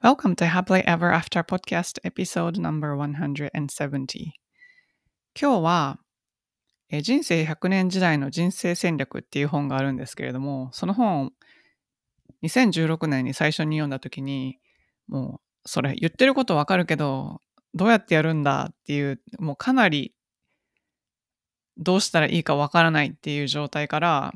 [0.00, 4.30] Welcome to Happily Ever After Podcast Episode No.170
[5.34, 5.98] 今日は、
[6.88, 11.32] え人生100年時代の人生戦略っていう本があるんですけれども、その本、
[12.44, 14.60] 2016年に最初に読んだ時に、
[15.08, 17.42] もうそれ言ってることわかるけど、
[17.74, 20.14] どうやってやるんだっていう、もうかなり
[21.76, 24.32] どうしたらいいかわからないっていう状態から、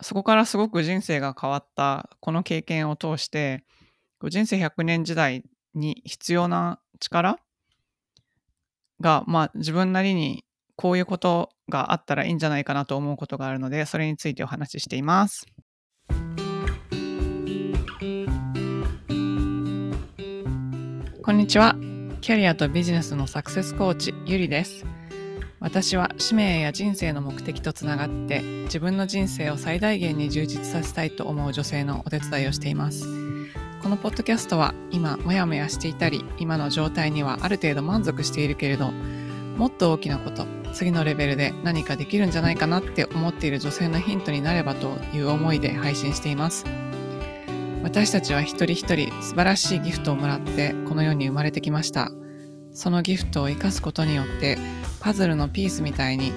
[0.00, 3.62] そこからすごく人生が変わったこの経験を通して、
[4.24, 7.38] 人生100年時代に必要な力
[9.00, 10.44] が、まあ自分なりに
[10.76, 15.46] こういうことがあったらいいんじゃないかなと思うことがあるので、それについてお話ししています。
[21.22, 21.74] こんにちは。
[22.20, 24.84] キャリアとビジネスのサクセスコーチ、ゆりです。
[25.58, 33.25] 私は使命や人生の目的とつながって自分の人生を最大限に充実させたいと思う女性のお手伝いをしています。
[33.86, 46.64] このポッドキャストは今モヤモヤしていたり今の状態にはある程度満足しているけれどもっと大きなこと次のレベルで何かできるんじゃないかなって思っている女性のヒントになればという思いで配信しています。
[47.84, 52.10] 私たちは一人一人素晴らしいギフトをもらってこの世に生まれてきました。
[52.72, 54.58] そのギフトを生かすことによって
[54.98, 56.32] パズルのピースみたいに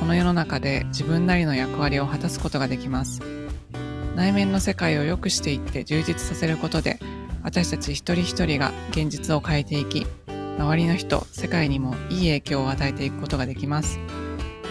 [0.00, 3.43] この世の中で自分なりの役割を果たすことができます
[4.14, 6.98] 内面の世界を良くしていって充実させることで
[7.42, 10.06] 私たち一人一人が現実を変えていき
[10.58, 13.98] 周りの人世界にもいい影響を与えていくことができます。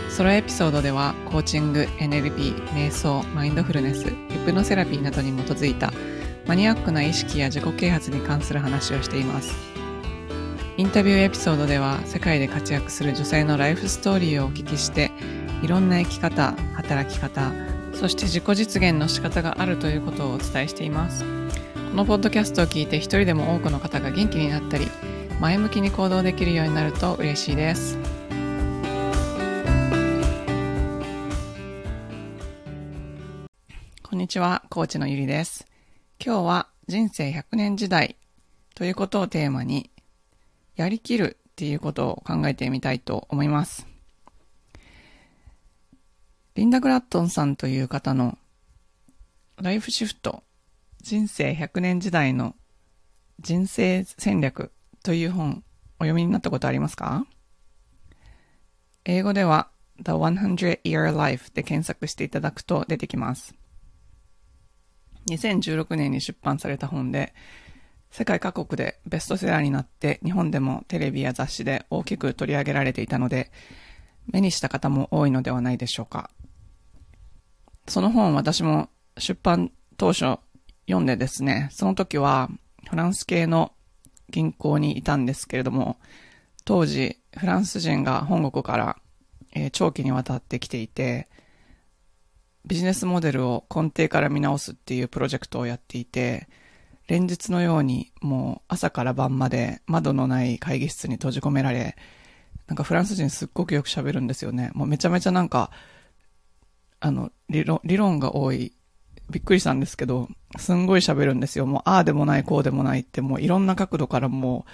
[0.10, 4.14] ソロエピソードではコーチング NLP 瞑想マインドフルネスヒ
[4.46, 5.92] プノセラピーなどに基づいた
[6.46, 9.56] マニアックな意識や自己啓発に関する話をしています。
[10.78, 15.12] インタビューエピソードでは世界で活躍する女性のライフストーリーをお聞きして
[15.64, 17.52] いろんな生き方、働き方、
[17.94, 21.24] そして自己実現の仕方があるということをお伝えしています。
[21.92, 24.88] このポッドキャストを聞いて一人でも多くの方が元気になったり
[25.40, 27.98] 前向きに行動できるようになると嬉しいです。
[34.02, 35.68] こんにちは、コーチのゆりです。
[36.24, 38.16] 今日は人生100年時代
[38.76, 39.92] ということをテーマに
[40.76, 43.93] やりきるっていうことを考えてみたいと思います。
[46.56, 48.38] リンダ・グラットンさんという方の
[49.60, 50.44] ライフシフト
[51.02, 52.54] 人生100年時代の
[53.40, 54.72] 人生戦略
[55.04, 55.64] という本
[56.00, 57.26] お読みになったことありますか？
[59.04, 63.56] 英語では The 100 Year Life で検索していただくと出てきます。
[65.30, 67.34] 2016年に出版された本で
[68.12, 73.52] 世界各国でベストセラーになって日本でもテレビや雑誌で大きく取り上げられていたので
[74.28, 76.30] 目にした方も多いのではないでしょうか。
[77.88, 80.40] その本私も出版当初
[80.88, 82.50] 読んでですね、その時は
[82.90, 83.74] フランス系の
[84.30, 85.98] 銀行にいたんですけれども、
[86.66, 88.98] 当時フランス人が本国から、
[89.54, 91.28] えー、長期にわたってきていて、
[92.66, 96.48] ビジネスモデルを根底から見直すっていうプロジェクトをやっていて、
[97.08, 101.98] 連日のようにもう朝から晩まで窓のない会議室に閉じ込められ、
[102.68, 104.72] なんかフランス人すっごくよく喋るんですよね。
[104.74, 105.72] もうめちゃめちゃなんか、
[107.04, 108.72] あの、理論、理論が多い。
[109.30, 111.66] びっくりしたんですけど、すんごい喋るんですよ。
[111.66, 114.72] もう、ああでもない、こうでもないって、もういろんな角度からもう、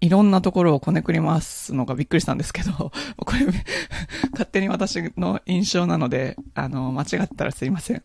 [0.00, 2.72] いろんなところをこねくり回すのがびっくりしたんですけど、
[3.18, 3.44] これ、
[4.32, 8.02] 勝手に私の印象なので、あの、間違ったらすいません。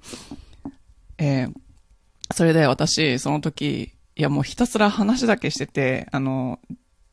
[1.18, 1.54] えー、
[2.34, 6.60] それで私、その時、いやもうひたすら話だけしてて、あの、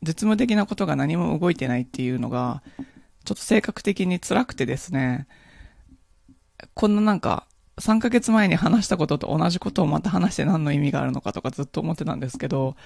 [0.03, 2.65] 絶務的なことが何も動いてないっていうのが、
[3.25, 5.29] ちょっと性格的に辛くてですね、
[6.75, 7.47] こんななんか、
[7.79, 12.77] 3ヶ月前に話したことと同じことをまた話して何の意味があるのかとかずっと思ってたんですけど、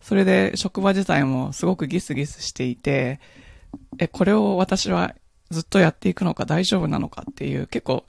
[0.00, 3.20] それで職場自体もすごくギスギスしていて、
[3.98, 5.14] え、これを私は
[5.50, 8.04] ずっとやっていくのか大丈夫なのかっていう結構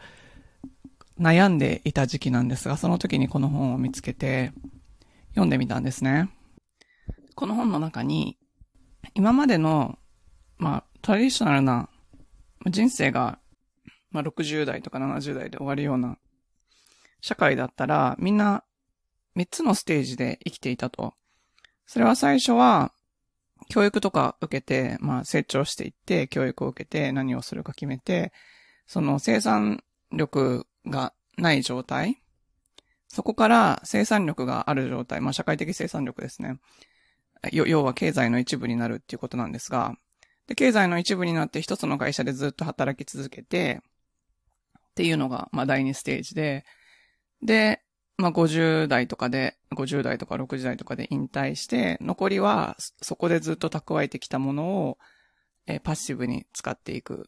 [1.20, 4.52] 悩んでいた時期なんですが、その時にこの本を見つけて
[5.30, 6.30] 読んでみたんですね。
[7.36, 8.38] この本の中に、
[9.16, 9.98] 今までの、
[10.58, 11.90] まあ、トラディショナルな
[12.68, 13.40] 人生が、
[14.12, 16.18] まあ、60代とか70代で終わるような
[17.22, 18.64] 社会だったら、みんな
[19.36, 21.14] 3つのステージで生きていたと。
[21.86, 22.94] それは最初は、
[23.70, 28.34] 教育とか受けて、まあ成長していって、教育を受けて何をするか決めて、
[28.88, 32.22] その生産力がない状態。
[33.08, 35.22] そこから生産力がある状態。
[35.22, 36.60] まあ、社会的生産力ですね。
[37.52, 39.96] 要は経済の一部になるっていうことなんですが、
[40.48, 43.82] で、経済の一部になって一つの会社でずっと働き続けて、
[45.02, 46.64] っていうのが、まあ、第二ステージで、
[47.42, 47.82] で、
[48.18, 55.00] まあ、50代とかで、50代とか60代とかで引退して、残りはそこでずっと蓄えてきたものを、
[55.66, 57.28] えーパッシブに使っていく。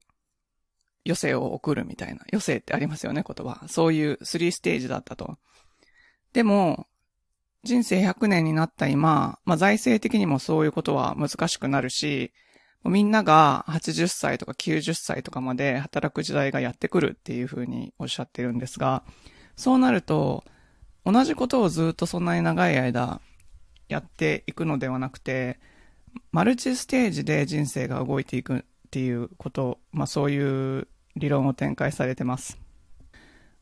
[1.05, 2.21] 余生を送るみたいな。
[2.31, 3.67] 余生ってありますよね、言葉。
[3.67, 5.37] そういう3ステージだったと。
[6.31, 6.85] でも、
[7.63, 12.33] 人生100年になった今、まあ、財政的にもそういうことは難しくなるし、
[12.85, 19.03] みんなが80歳とか90歳とかまで働く時代がやってくるっていうふうにおっしゃってるんですが、
[19.55, 20.43] そうなると、
[21.05, 23.21] 同じことをずっとそんなに長い間
[23.89, 25.59] やっていくのではなくて、
[26.31, 32.57] マルチステージで人生が動いていくっていうこと、まあそういう理論を展開されてます。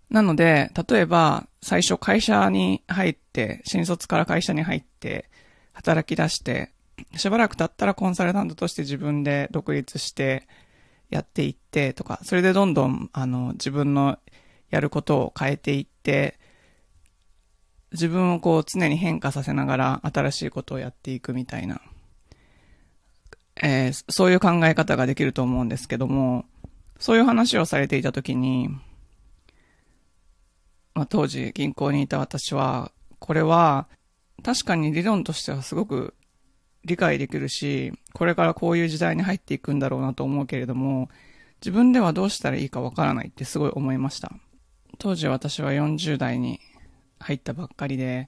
[0.09, 5.29] なので、例えば最初会社に入って、新卒から会社に入って、
[5.74, 6.74] 働き出して、
[7.15, 10.47] しばらく経ったらコンサルタントとして自分で独立して
[11.09, 14.17] やっていってとか、それでどんどんあの自分の
[14.69, 16.39] やることを変えていって、
[17.91, 21.81] 自分をこう常に変化させながら新しいことをやっていくみたいな、
[23.61, 26.45] えーそういう考え方ができると思うんですけども、
[26.99, 28.69] そういう話をされていたときに、
[30.93, 33.88] まあ、当時銀行にいた私は、これは
[34.43, 36.13] 確かに理論としてはすごく
[36.86, 41.10] 理解できるし、これからこういう時代に入っていくんだろうなと思うけれども、
[41.62, 44.31] 自分ではどうしたらいいかわからないってすごい思いました。
[44.98, 46.60] 当時私は40代に
[47.19, 48.28] 入ったばっかりで、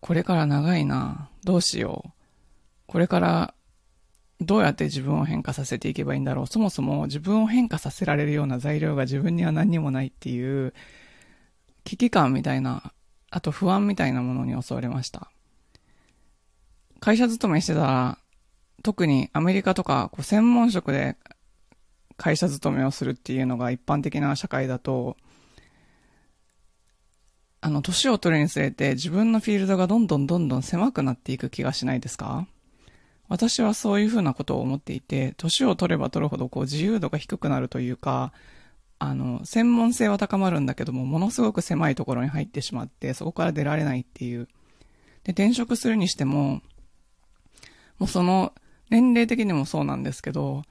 [0.00, 2.10] これから長いな、どうしよう。
[2.86, 3.54] これから
[4.40, 6.46] どうやって自分を変化させていけばいいんだろう。
[6.46, 10.72] そもそも自分を変化させられるような材料が自分には何にもないっていう
[11.84, 12.92] 危機感みたいな、
[13.30, 15.30] あと不安みたいなものに襲われました。
[17.00, 18.18] 会社勤めしてたら、
[18.82, 21.16] 特にアメリカとかこう専門職で
[22.16, 25.16] 会社勤めをするっていうのが一般的な社会だと、
[27.60, 32.46] あの、年を取るにつれて自分のフィールドがどんどんどんどん狭くなっていく気がしないですか？
[33.28, 38.32] 私はそういうふうなことを思っていて、年を取れば取るほどこう自由度が低くなるというか、
[39.00, 44.48] あの、専門性は高まるんだけども、ものすごく狭いところに入ってしまって、そこから出られないっていう。
[45.24, 46.62] で、転職するにしても、
[47.98, 48.52] もうその、
[48.90, 50.62] 年齢的にもそうなんですけど、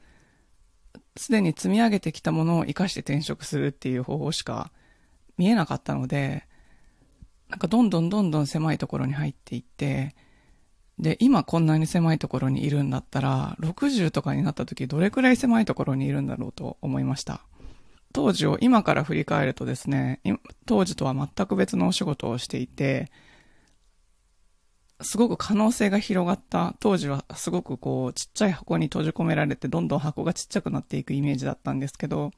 [1.16, 4.72] すでに積み上げてきたものを活かして転職するっていう方法しか
[5.38, 6.46] 見えなかったので、
[7.50, 10.16] なんかどんどんどんどん狭いところに入っていって、
[11.00, 17.42] で、今こんなに狭いところにいるんだったら、60とかになった時どれくらい狭いところにいるんだろうと思いました。
[18.14, 20.22] 当時を今から振り返るとですね、
[20.66, 23.12] 当時とは全く別のお仕事をしていて、
[25.02, 26.76] すごく可能性が広がった。
[26.80, 32.32] 当時はすごくこう、ちっちゃい箱に閉じ込められて、どんどん箱がちっちゃくなっていくイメージだったんですけど、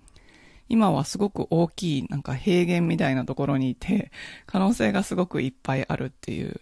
[0.68, 4.12] 今はすごく大きい、なんか平原みたいなところにいて、
[4.46, 6.62] 可能性がすごくいっぱいあるっていう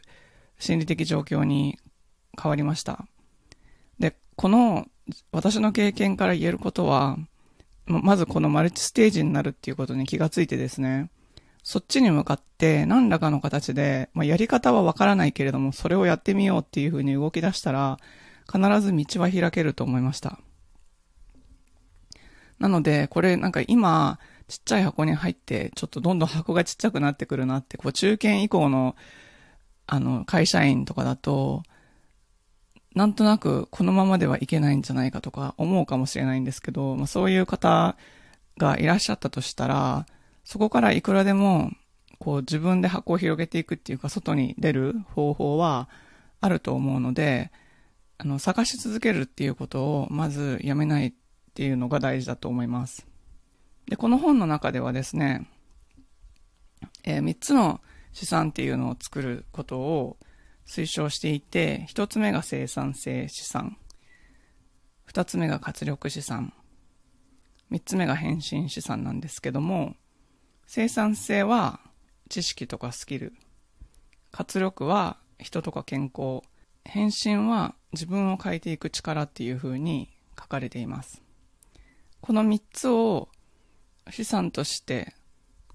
[0.59, 1.79] 心理的状況に
[2.41, 3.05] 変わりました。
[3.99, 4.87] で、この
[5.31, 7.17] 私の経験から言えることは、
[7.85, 11.09] まずこのマルチステージになるっていうことに気がついてですね、
[11.67, 17.99] そっちに向かって何らかの形で、まあ、やり方はわからないけれども、それをやってみようっていうふうに動き出したら、
[18.49, 20.39] 必ず道は開けると思いました。
[22.57, 24.17] なので、これなんか今、
[24.47, 28.95] ちっちゃい箱に入って、ちょっとどんどん箱がちっちゃくなってくるなって、こう中堅以降の、
[29.87, 31.63] あの、会社員とかだと、
[32.95, 37.97] なんとなくこのままではいけないんじゃないかとか思うかもしれないんですけど、まあ、そういう方
[38.57, 40.05] がいらっしゃったとしたら、
[40.47, 41.71] そこからいくらでも、
[42.19, 45.89] こう自分で箱を広げていくっていうか、外に出る方法は
[46.39, 47.51] あると思うので、
[48.17, 51.13] あの、探し続けるっていうことを、まずやめないっ
[51.53, 53.05] ていうのが大事だと思います。
[53.89, 55.49] で、この本の中ではですね、
[57.03, 57.81] えー、3つの
[58.13, 60.17] 資産っていうのを作ることを
[60.65, 63.75] 推奨していて、1つ目が生産性資産、
[65.11, 66.53] 2つ目が活力資産、
[67.69, 69.97] 3つ目が変身資産なんですけども、
[70.69, 71.79] 生産性は
[72.29, 73.33] 知識とかスキル、
[74.31, 76.41] 活力は人とか健康、
[76.83, 81.23] 変身は自分を変えていく力っていう風に書かれています。
[82.19, 83.29] この3つを
[84.11, 85.15] 資産として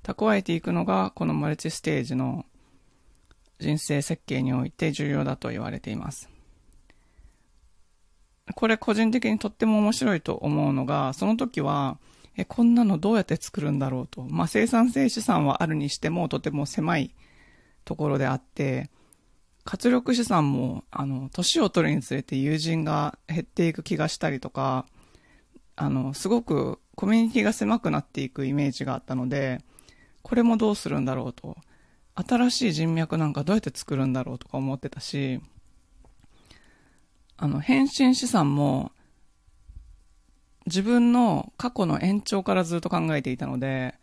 [0.03, 2.45] 蓄えていくのがこのマルチステージの
[3.59, 6.29] 人生設計において重要だと言われています。
[8.55, 11.99] これ個人的にとっても面白いと思うのが、その時は、
[12.37, 14.23] え、こんなのどうやって作るんだろうと。
[14.23, 17.15] まあ、生産性資産はあるにしてもとても狭い
[17.85, 18.91] ところであって、
[19.65, 24.87] 活力資産も、あの、年を取るにつれて友人が減っていく気がしたりとか、
[25.77, 29.61] あの、すごくコミュニティが狭くなっていくイメージがあったので、
[30.23, 31.57] これもどうするんだろうと。
[32.15, 35.41] 新しい人脈なんかどうやって作るんだろうとか思ってたし、
[37.37, 38.93] あの、返信資産も、
[40.67, 43.95] 自分の過去の延長からずっと考えていたので、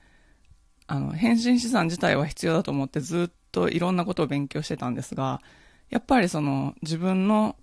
[0.88, 5.42] あの、返信資産自体は必要だと思ってずっといろんなことを勉強してたんですが、
[5.90, 7.56] やっぱりその自分の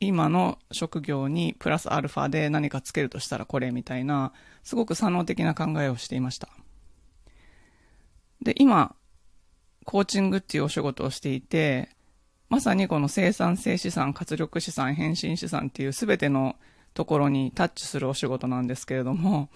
[0.00, 4.32] 今の職業にプラスアルファで何かつけるとしたらこれみたいな、
[4.64, 6.48] すごく作能的な考えをしていました。
[8.42, 8.94] で、今、
[9.84, 11.90] コーチングっていうお仕事をしていて、
[12.48, 16.56] まさにこの生産性資産、活力資産、変身資産っていう全ての
[16.94, 19.48] ところにタッチするお仕事なんですけれども、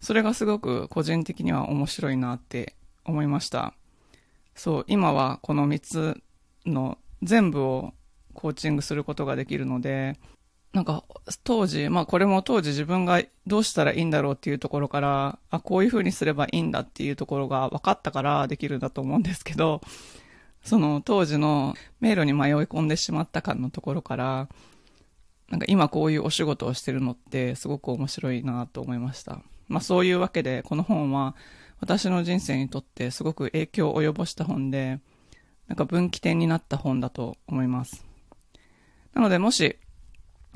[0.00, 3.74] それがすごく個人的には面白いなって思いました。
[4.54, 6.22] そう、今はこの3つ
[6.66, 7.94] の全部を
[8.34, 10.18] コーチングすることができるので、
[10.72, 11.02] なんか
[11.44, 19.80] 当時、まあこれも当時自分がどうしたらいいんだろうっていうところから、あ、こういう風にすればいいんだっていうところが分かったからできるんだと思うんですけど、
[20.62, 24.48] その当時の迷路に迷い込んでしまった感のところから、
[25.48, 29.42] なんか今こういうお仕事をしてるのってすごく面白いなと思いました。
[29.68, 31.34] まあそういうわけで、この本は
[31.80, 35.00] 私の人生にとってすごく影響を及ぼした本で、
[35.66, 38.04] なんか分岐点になった本だと思います。
[39.14, 39.78] なのでもし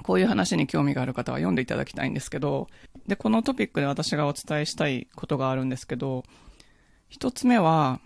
[0.02, 2.68] こういう話に興味がある方は読んでいただきたいんですけど、
[3.06, 6.24] で、このトピックで私がお伝えしたいことがあるんですけど、
[7.08, 8.00] 一つ目は、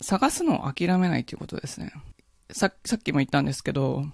[0.00, 1.92] 探すのを諦めないということですね。
[2.50, 4.04] ささっきも言ったんですけど、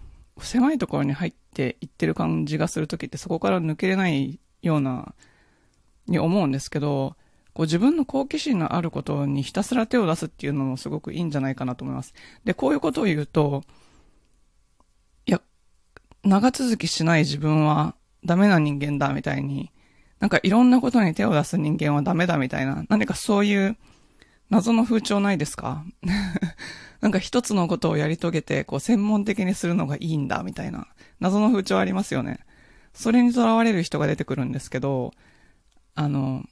[0.41, 5.15] 狭いところに入っていってる感じがするときってそこから抜けれないような、
[6.07, 7.17] に思うんですけど、
[7.53, 12.13] こう自分の好奇心のあることにひたすら手を出すっていうのもすごくいいんじゃないかなと思います。
[12.45, 13.63] で、こういうことを言うと、
[15.27, 15.41] いや
[16.25, 19.71] 長続きしない自分はダメな人間だみたいに、
[20.19, 23.77] なんかいろんなことに手を出す人間はダメだみたいな、何かそういう
[24.51, 25.85] 謎の風潮ないですか？
[27.05, 30.87] なんか一つのことをやり遂げて、こう専門的にするのがいいんだみたいな、
[31.21, 32.41] 謎の風潮ありますよね。
[32.95, 35.13] それにとらわれる人が出てくるんですけど、
[35.95, 36.45] あの、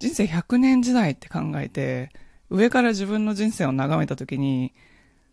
[0.00, 2.10] 人生100年時代って考えて、
[2.50, 4.74] 上から自分の人生を眺めたときに、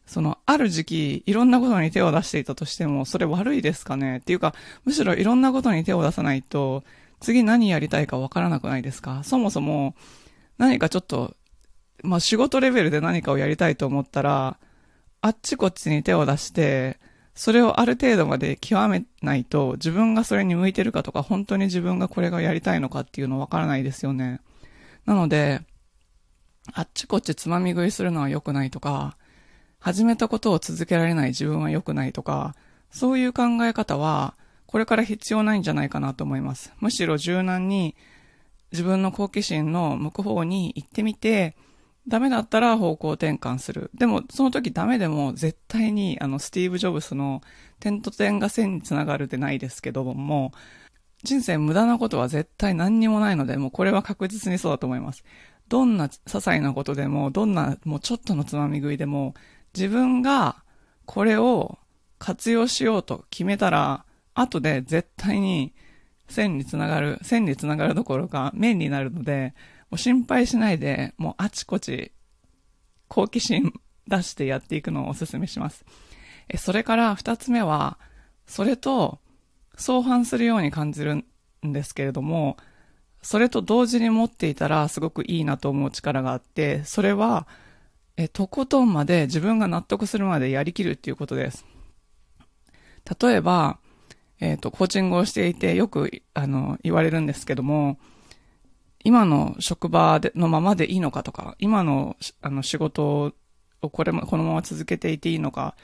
[0.06, 4.18] その、ある時期、いろんなことに手を出していたとしても、それ悪いですかね？
[4.18, 4.54] っていうか、
[4.86, 6.84] むしろいろんなことに手を出さないと、
[7.20, 9.24] 次何やりたいかわからなくないですか？
[9.24, 9.96] そもそも、
[10.60, 11.36] 何かちょっと、
[12.04, 14.58] まあ仕事レベルで何かをやりたいと思ったら、
[15.22, 17.00] あっちこっちに手を出して、
[17.36, 24.42] それをある程度まで極めないと、自分がそれに向いてるかとか、本当に自分がこれがやりたいのかっていうのわからないですよね。
[25.06, 25.62] なので、
[26.74, 29.18] あっちこっちつまみ食いするのは良くないとか、
[29.80, 32.56] 始めたことを続けられない自分は良くないとか、
[32.92, 34.36] そういう考え方は、
[34.68, 36.74] これから必要ないんじゃないかなと思います。
[36.80, 37.96] むしろ柔軟に
[38.72, 41.56] 自分の好奇心の向く方に行ってみて、
[42.08, 43.92] ダメだったら方向転換する。
[43.94, 47.42] でも、その時ダメでも絶対に、あの、スティーブ・ジョブスの
[47.80, 50.52] 点と点が線につながるでないですけども、
[51.24, 55.24] 人生無駄なことは絶対何にもないので、もうこれは確実にそうだと思います。
[55.68, 59.36] どんな些細なことでも、どんなもうちょっとのつまみ食いでも、
[59.74, 60.64] 自分が
[61.06, 61.78] これを
[62.18, 65.74] 活用しようと決めたら、後で絶対に
[66.28, 69.54] 線につながる、線につながるどころか面になるので、
[69.94, 72.12] う心配しないで、もうあちこち
[73.08, 73.74] 好奇心
[74.08, 75.86] 出してやっていくのをお勧めします。
[76.50, 77.98] え、それから二つ目は、
[78.46, 79.20] それと
[79.76, 81.26] 相反するように感じるん
[81.64, 82.58] ですけれども、
[83.22, 87.48] それと同時に持っていたらすごくいいなと思う力があって、それは
[88.18, 91.66] え、とことんまで自分が納得するまでやりきるっていうことです。
[93.20, 93.80] 例えば、
[94.40, 97.98] えっ、ー、と、コーチングをしていてよく、あの、言われるんですけども、
[99.04, 103.34] 今の職場でのままでいいのかとか、今の、あの、仕事
[103.82, 105.76] をこれも、このまま続けていていいのか、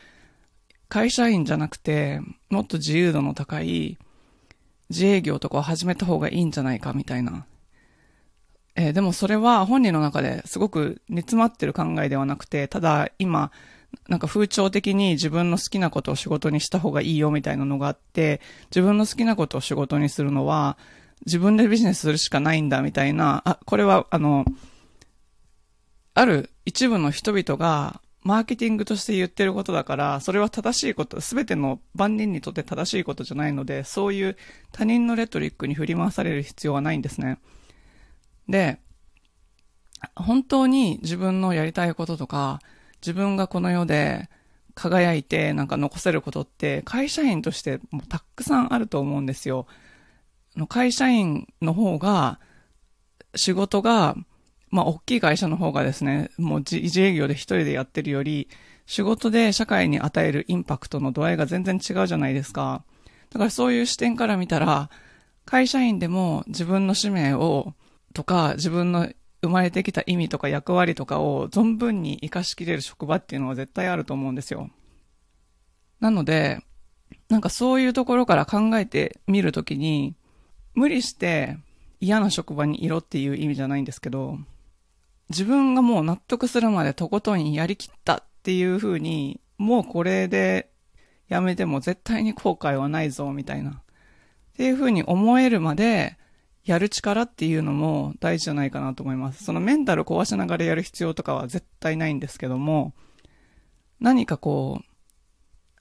[0.89, 3.97] 会社員じゃなくて、もっと自由度の高い
[4.89, 7.45] 自営業とかを始めた方がいいんじゃないかみたいな。
[8.75, 13.51] えー、でもそれは本人の中ですごく煮詰まってる考えではなくて、ただ今、
[14.07, 20.77] なんか風潮的に自分の好きなことを仕事にした方がいいよみたいなのがあって、自分の好きなことを仕事にするのは、
[21.25, 24.45] 自分でビジネスするしかないんだみたいな、あ、これはあの、
[26.13, 34.38] ある一部の人々がマーケティングとして言ってることだから、それは正しいこと、すべての万人にとって正しいことじゃないので、そういう
[34.71, 37.39] 他人のレトリックに振り回される必要はないんですね。
[38.50, 38.79] で、
[40.15, 42.59] 本当に自分のやりたいこととか、
[43.01, 44.29] 自分がこの世で
[44.74, 49.67] 輝いてなんか残せることって会社員としてもたくさんあると思うんですよ。
[50.57, 52.39] の会社員の方が
[53.35, 54.17] 仕事が
[54.69, 58.49] まあ、大きい会社の方がですね、もう自営業で一人でやってるより、
[58.85, 62.83] 仕事で社会に与えるインパクトの度合いが全然違うじゃないですか。
[63.29, 64.89] だからそういう視点から見たら、
[65.45, 67.73] 会社員でも自分の使命を、
[68.13, 69.09] とか、自分の
[69.41, 74.69] 生まれてきた意味とか役割とかを存分に活かしきれる職場っていうのは絶対あると思うんですよ。
[76.01, 76.59] なので、
[77.29, 80.15] なんかそういうところから考えてみるときに、
[80.77, 81.57] 無理して
[82.00, 84.38] 嫌な職場にいろっていう意味じゃないんですけど、
[85.29, 90.69] 自分がもう納得するまでとことんやりきったっていう風に、もうこれで
[91.29, 93.72] やめても絶対に後悔はないぞ、みたいな。
[93.72, 93.75] っ
[94.55, 96.15] ていう風に思えるまで、
[96.63, 99.43] やる力っていうのも大事じゃないかなと思います。
[99.43, 102.93] そのメンタル壊しながらやる必要とかは絶対ないんですけども、
[104.00, 104.86] 何かこう、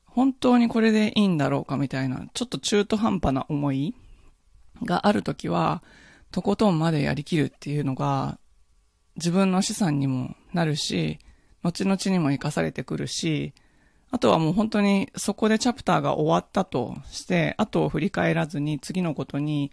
[0.06, 3.94] 本当にこれでいいんだろうかみたいな、ちょっと中途半端な思い
[4.82, 5.82] があるときは、
[6.32, 8.38] とことんまでやりきるっていうのが、
[9.16, 11.18] 自分の資産にもなるし、
[11.62, 13.52] 後々にも活かされてくるし、
[14.10, 19.72] あとはもう本当にそこでチャプターが終わったとして、後を振り返らずに次のことに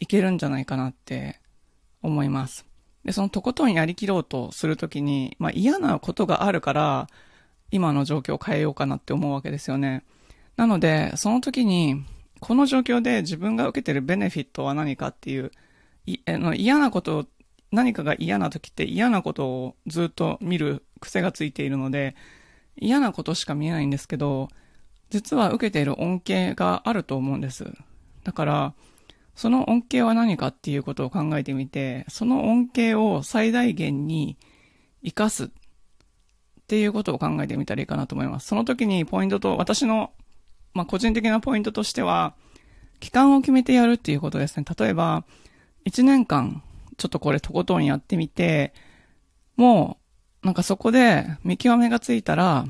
[0.00, 1.40] 行けるんじゃないかなって
[2.02, 2.66] 思います。
[3.04, 7.08] で、そのとことんやりきろうとするときに、まあ嫌なことがあるから、
[7.70, 10.04] 今の状況を変えようかなって思うわけですよね。
[10.56, 12.04] なので、その時に、
[12.40, 15.50] この状況で自分が受けてるベネフィットは何かっていう、
[16.06, 17.26] いあの嫌なこと
[17.70, 22.16] 何かが嫌な時って嫌なことをずっと見る癖がついているので、
[22.76, 24.48] 嫌なことしか見えないんですけど、
[25.10, 27.72] 実は受けている恩恵があると思うんです。
[28.24, 28.74] だから、
[29.34, 34.36] その恩恵は何かっていうことを考えてみて、その恩恵を最大限に
[35.02, 35.48] 活かすっ
[36.66, 38.48] ていうことを考えてみたらいいかなと思います。
[38.48, 40.12] その時にポイントと、私の、
[40.78, 42.34] まあ、個人的なポイントとしては、
[43.00, 44.64] 期間を決めてやるっていうことですね。
[44.78, 45.24] 例えば、
[45.86, 46.62] 1年間
[46.96, 48.72] ちょっとこれとことんやってみて、
[49.56, 49.98] も
[50.44, 52.64] う、なんかそこで見極めがついたら、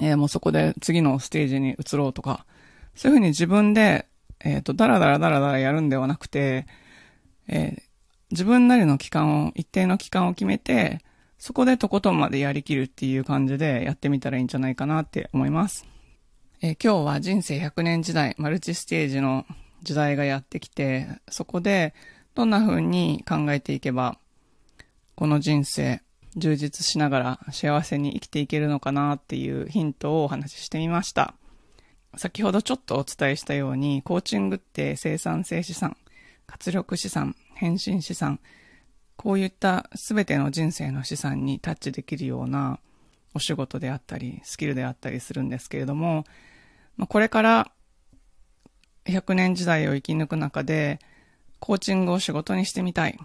[0.00, 2.46] えー、もうそこで次のステージに移ろうとか、
[2.94, 4.06] そういうふうに自分で、
[4.40, 6.66] えっ、ー、と、だらだらだらだらやるんではなくて、
[7.46, 7.82] えー、
[8.30, 11.04] 自分なりの期間を、一定の期間を決めて、
[11.36, 15.86] そこでとことんまでやりきるっていう感じでやってみたらいいんじゃないかなって思います。
[16.64, 19.44] え、今日は人生100年時代、マルチステージの
[19.82, 21.92] 時代がやってきて、そこで
[22.36, 24.16] どんな風に考えていけば、
[25.16, 26.02] この人生、
[26.36, 31.34] 充実しながら幸せに生きていけるのかなっていうヒントをお話ししてみました。
[32.16, 35.96] 先ほどちょっとお伝えしたように、コーチングって生産性資産、
[36.46, 38.38] 活力資産、変身資産、
[39.16, 42.78] こういった全ての人生の資産にタッチできるような
[43.34, 46.24] お仕事であったり、スキルであったりするんですけれども、
[46.96, 47.72] まこれから
[49.06, 50.98] 100年時代を生き抜く中で、
[51.58, 53.18] コーチングを仕事にしてみたい。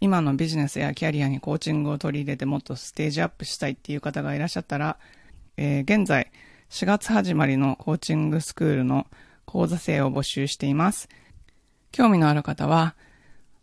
[0.00, 4.98] 今のビジネスやキャリアにコーチングを取り入れてもっとステージアップしたいっていう方がいらっしゃったら、
[5.58, 6.30] えー、現在
[6.70, 9.06] 4月始まりのコーチングスクールの
[9.44, 11.08] 講座生を募集しています。
[11.92, 12.94] 興味のある方は、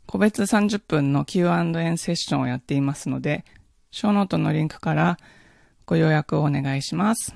[0.06, 3.46] 個別30分の Q&A セッションをやっていますので、
[3.92, 5.18] ショーノートのリンクから
[5.86, 7.34] ご予約をお願いします。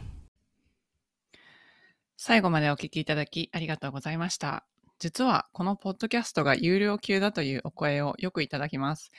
[2.23, 4.63] 最後までお聞きいただきありがとうございました。
[4.99, 9.09] 実はこのポッドキャストが有料級だというお声をよくいただきます。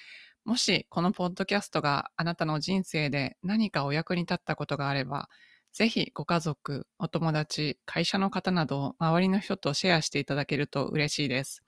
[0.44, 5.28] もしこのポッドキャストがあなたの人生で何かお役に立ったことがあれば、
[5.72, 11.64] ぜひご家族、お友達、会社の方など周りの人とシェアしていただけると嬉しいです。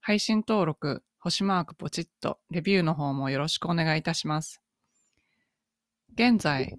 [0.00, 4.62] 配信登録、星マークポチッと、レビューの方もよろしくお願いいたします。
[6.14, 6.74] 現在、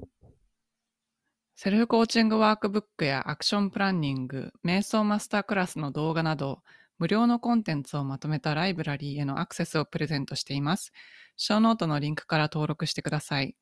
[1.59, 6.61] セルフコーチングワークブックやアクションプランニング、瞑想マスタークラスの動画など、
[6.99, 10.93] 無料のコンテンツをまとめたライブラリーへのアクセスをプレゼントしています。
[11.35, 13.55] ショーノートのリンクから登録してください。